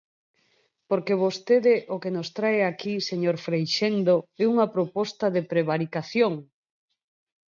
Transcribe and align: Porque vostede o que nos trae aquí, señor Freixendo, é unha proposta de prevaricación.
Porque 0.89 1.19
vostede 1.23 1.73
o 1.93 1.95
que 2.01 2.11
nos 2.15 2.29
trae 2.37 2.61
aquí, 2.65 2.93
señor 3.09 3.35
Freixendo, 3.45 4.15
é 4.43 4.45
unha 4.53 4.67
proposta 4.75 5.25
de 5.35 5.41
prevaricación. 5.51 6.33